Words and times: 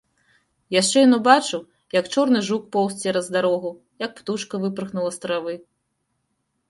Яшчэ 0.75 0.97
ён 1.07 1.11
убачыў, 1.17 1.61
як 1.99 2.09
чорны 2.15 2.39
жук 2.49 2.63
поўз 2.77 2.95
цераз 3.03 3.25
дарогу, 3.37 3.75
як 4.05 4.11
птушка 4.21 4.55
выпырхнула 4.65 5.11
з 5.19 5.27
травы. 5.27 5.53